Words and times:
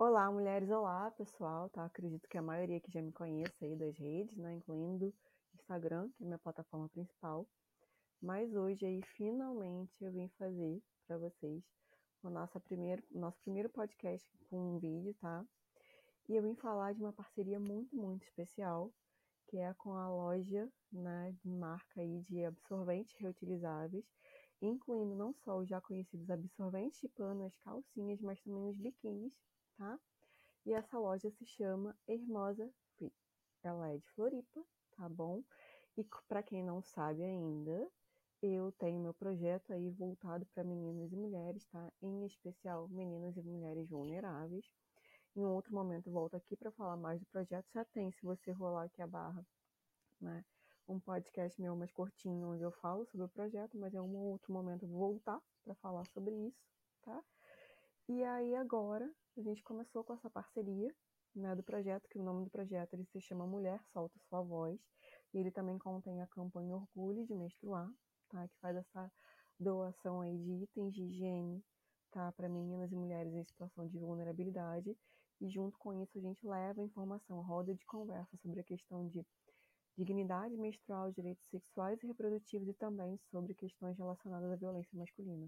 Olá, 0.00 0.30
mulheres, 0.30 0.70
olá, 0.70 1.10
pessoal, 1.10 1.68
tá? 1.70 1.84
Acredito 1.84 2.28
que 2.28 2.38
a 2.38 2.42
maioria 2.42 2.78
que 2.78 2.88
já 2.88 3.02
me 3.02 3.10
conhece 3.10 3.64
aí 3.64 3.74
das 3.74 3.98
redes, 3.98 4.36
né, 4.36 4.54
incluindo 4.54 5.12
Instagram, 5.56 6.08
que 6.10 6.22
é 6.22 6.26
minha 6.26 6.38
plataforma 6.38 6.88
principal. 6.90 7.48
Mas 8.22 8.54
hoje 8.54 8.86
aí 8.86 9.02
finalmente 9.16 9.92
eu 10.00 10.12
vim 10.12 10.28
fazer 10.38 10.80
para 11.04 11.18
vocês 11.18 11.64
o 12.22 12.30
nosso 12.30 12.60
primeiro, 12.60 13.02
nosso 13.10 13.40
primeiro 13.40 13.68
podcast 13.70 14.24
com 14.48 14.76
um 14.76 14.78
vídeo, 14.78 15.14
tá? 15.14 15.44
E 16.28 16.36
eu 16.36 16.42
vim 16.44 16.54
falar 16.54 16.94
de 16.94 17.00
uma 17.00 17.12
parceria 17.12 17.58
muito, 17.58 17.96
muito 17.96 18.22
especial, 18.22 18.92
que 19.48 19.58
é 19.58 19.74
com 19.74 19.94
a 19.94 20.08
loja, 20.08 20.70
né, 20.92 21.34
de 21.42 21.50
marca 21.50 22.00
aí 22.00 22.20
de 22.20 22.44
absorventes 22.44 23.16
reutilizáveis, 23.18 24.04
incluindo 24.62 25.16
não 25.16 25.34
só 25.34 25.58
os 25.58 25.68
já 25.68 25.80
conhecidos 25.80 26.30
absorventes 26.30 27.00
de 27.00 27.08
pano, 27.08 27.46
as 27.46 27.56
calcinhas, 27.56 28.20
mas 28.20 28.40
também 28.42 28.68
os 28.68 28.76
biquínis 28.78 29.32
tá? 29.78 29.98
E 30.66 30.74
essa 30.74 30.98
loja 30.98 31.30
se 31.30 31.46
chama 31.46 31.96
Hermosa 32.06 32.70
Free. 32.96 33.12
Ela 33.62 33.92
é 33.92 33.96
de 33.96 34.10
Floripa, 34.10 34.62
tá 34.96 35.08
bom? 35.08 35.42
E 35.96 36.04
para 36.28 36.42
quem 36.42 36.62
não 36.62 36.82
sabe 36.82 37.22
ainda, 37.22 37.90
eu 38.42 38.70
tenho 38.72 39.00
meu 39.00 39.14
projeto 39.14 39.72
aí 39.72 39.90
voltado 39.90 40.44
para 40.46 40.62
meninas 40.62 41.12
e 41.12 41.16
mulheres, 41.16 41.64
tá? 41.66 41.90
Em 42.02 42.26
especial 42.26 42.88
meninas 42.88 43.36
e 43.36 43.42
mulheres 43.42 43.88
vulneráveis. 43.88 44.64
Em 45.34 45.40
um 45.40 45.50
outro 45.54 45.72
momento 45.72 46.08
eu 46.08 46.12
volto 46.12 46.36
aqui 46.36 46.56
para 46.56 46.72
falar 46.72 46.96
mais 46.96 47.20
do 47.20 47.26
projeto. 47.26 47.66
Já 47.72 47.84
tem, 47.86 48.10
se 48.12 48.22
você 48.22 48.50
rolar 48.52 48.84
aqui 48.84 49.00
a 49.00 49.06
barra, 49.06 49.46
né? 50.20 50.44
Um 50.86 50.98
podcast 50.98 51.60
meu 51.60 51.76
mais 51.76 51.92
curtinho 51.92 52.52
onde 52.52 52.62
eu 52.62 52.72
falo 52.72 53.06
sobre 53.06 53.26
o 53.26 53.28
projeto, 53.28 53.78
mas 53.78 53.94
em 53.94 54.00
um 54.00 54.16
outro 54.16 54.52
momento 54.52 54.86
voltar 54.86 55.40
para 55.64 55.74
falar 55.76 56.04
sobre 56.06 56.34
isso, 56.34 56.62
tá? 57.02 57.22
E 58.08 58.24
aí 58.24 58.54
agora 58.54 59.06
a 59.36 59.42
gente 59.42 59.62
começou 59.62 60.02
com 60.02 60.14
essa 60.14 60.30
parceria 60.30 60.90
né, 61.36 61.54
do 61.54 61.62
projeto, 61.62 62.08
que 62.08 62.18
o 62.18 62.22
nome 62.22 62.42
do 62.42 62.50
projeto 62.50 62.94
ele 62.94 63.04
se 63.04 63.20
chama 63.20 63.46
Mulher 63.46 63.78
Solta 63.92 64.18
Sua 64.28 64.40
Voz, 64.40 64.80
e 65.34 65.38
ele 65.38 65.50
também 65.50 65.78
contém 65.78 66.22
a 66.22 66.26
campanha 66.26 66.74
Orgulho 66.74 67.26
de 67.26 67.34
Menstruar, 67.34 67.86
tá, 68.30 68.48
que 68.48 68.58
faz 68.60 68.78
essa 68.78 69.12
doação 69.60 70.22
aí 70.22 70.38
de 70.38 70.62
itens 70.62 70.94
de 70.94 71.02
higiene 71.02 71.62
tá, 72.10 72.32
para 72.32 72.48
meninas 72.48 72.90
e 72.90 72.96
mulheres 72.96 73.34
em 73.34 73.44
situação 73.44 73.86
de 73.86 73.98
vulnerabilidade, 73.98 74.96
e 75.38 75.48
junto 75.50 75.76
com 75.78 75.92
isso 76.02 76.16
a 76.16 76.22
gente 76.22 76.46
leva 76.46 76.82
informação, 76.82 77.42
roda 77.42 77.74
de 77.74 77.84
conversa 77.84 78.38
sobre 78.38 78.60
a 78.60 78.64
questão 78.64 79.06
de 79.06 79.22
dignidade 79.98 80.56
menstrual, 80.56 81.12
direitos 81.12 81.46
sexuais 81.50 82.02
e 82.02 82.06
reprodutivos 82.06 82.68
e 82.68 82.72
também 82.72 83.18
sobre 83.30 83.54
questões 83.54 83.98
relacionadas 83.98 84.50
à 84.50 84.56
violência 84.56 84.96
masculina. 84.98 85.46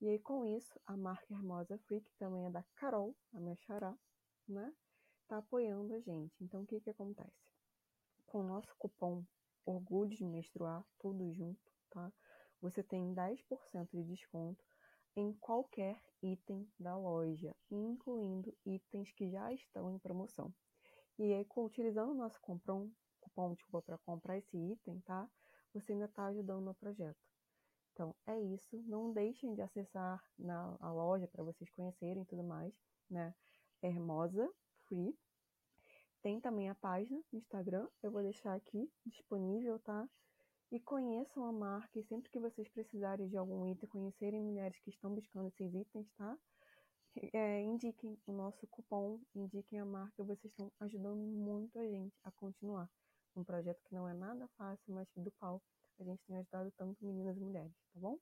E 0.00 0.08
aí, 0.08 0.18
com 0.18 0.46
isso, 0.46 0.80
a 0.86 0.96
marca 0.96 1.34
Hermosa 1.34 1.76
Free, 1.80 2.00
que 2.00 2.14
também 2.14 2.46
é 2.46 2.50
da 2.50 2.62
Carol, 2.74 3.14
a 3.34 3.38
minha 3.38 3.54
xará, 3.56 3.94
né? 4.48 4.74
Tá 5.28 5.36
apoiando 5.36 5.92
a 5.94 6.00
gente. 6.00 6.42
Então, 6.42 6.62
o 6.62 6.66
que 6.66 6.80
que 6.80 6.88
acontece? 6.88 7.36
Com 8.24 8.40
o 8.40 8.46
nosso 8.46 8.74
cupom 8.78 9.22
Orgulho 9.66 10.16
de 10.16 10.24
Menstruar, 10.24 10.82
tudo 10.98 11.30
junto, 11.34 11.60
tá? 11.90 12.10
Você 12.62 12.82
tem 12.82 13.12
10% 13.12 13.90
de 13.92 14.02
desconto 14.04 14.64
em 15.14 15.34
qualquer 15.34 16.02
item 16.22 16.66
da 16.78 16.96
loja, 16.96 17.54
incluindo 17.70 18.56
itens 18.64 19.12
que 19.12 19.30
já 19.30 19.52
estão 19.52 19.90
em 19.90 19.98
promoção. 19.98 20.50
E 21.18 21.34
aí, 21.34 21.46
utilizando 21.58 22.12
o 22.12 22.14
nosso 22.14 22.40
cupom, 22.40 22.90
cupom 23.20 23.54
para 23.84 23.98
comprar 23.98 24.38
esse 24.38 24.56
item, 24.56 24.98
tá? 25.02 25.28
Você 25.74 25.92
ainda 25.92 26.06
está 26.06 26.24
ajudando 26.24 26.64
no 26.64 26.74
projeto. 26.74 27.20
Então, 28.00 28.16
é 28.26 28.40
isso. 28.40 28.82
Não 28.86 29.12
deixem 29.12 29.54
de 29.54 29.60
acessar 29.60 30.24
na, 30.38 30.74
a 30.80 30.90
loja 30.90 31.28
para 31.28 31.44
vocês 31.44 31.68
conhecerem 31.68 32.24
tudo 32.24 32.42
mais, 32.42 32.72
né? 33.10 33.34
Hermosa 33.82 34.50
Free. 34.86 35.14
Tem 36.22 36.40
também 36.40 36.70
a 36.70 36.74
página 36.74 37.22
no 37.30 37.38
Instagram, 37.38 37.86
eu 38.02 38.10
vou 38.10 38.22
deixar 38.22 38.54
aqui 38.54 38.90
disponível, 39.04 39.78
tá? 39.80 40.08
E 40.72 40.80
conheçam 40.80 41.44
a 41.44 41.52
marca 41.52 41.98
e 41.98 42.04
sempre 42.04 42.30
que 42.30 42.40
vocês 42.40 42.66
precisarem 42.70 43.28
de 43.28 43.36
algum 43.36 43.66
item, 43.66 43.86
conhecerem 43.90 44.40
mulheres 44.40 44.80
que 44.80 44.88
estão 44.88 45.14
buscando 45.14 45.48
esses 45.48 45.74
itens, 45.74 46.10
tá? 46.16 46.38
É, 47.34 47.60
indiquem 47.60 48.18
o 48.26 48.32
nosso 48.32 48.66
cupom, 48.68 49.20
indiquem 49.34 49.78
a 49.78 49.84
marca, 49.84 50.24
vocês 50.24 50.50
estão 50.50 50.72
ajudando 50.80 51.20
muito 51.20 51.78
a 51.78 51.86
gente 51.86 52.18
a 52.24 52.30
continuar. 52.30 52.88
Um 53.36 53.44
projeto 53.44 53.82
que 53.84 53.94
não 53.94 54.08
é 54.08 54.14
nada 54.14 54.48
fácil, 54.56 54.94
mas 54.94 55.08
do 55.16 55.30
qual 55.32 55.62
a 55.98 56.04
gente 56.04 56.22
tem 56.26 56.36
ajudado 56.38 56.72
tanto 56.76 57.04
meninas 57.04 57.36
e 57.36 57.40
mulheres, 57.40 57.72
tá 57.92 58.00
bom? 58.00 58.18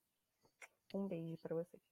Um 0.94 1.06
beijo 1.06 1.36
para 1.38 1.54
vocês. 1.54 1.82